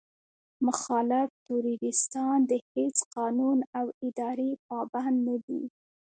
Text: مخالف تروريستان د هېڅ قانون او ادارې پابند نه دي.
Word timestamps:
مخالف 0.65 1.29
تروريستان 1.47 2.37
د 2.51 2.51
هېڅ 2.73 2.95
قانون 3.15 3.57
او 3.79 3.85
ادارې 4.07 4.49
پابند 4.67 5.17
نه 5.27 5.35
دي. 5.45 5.61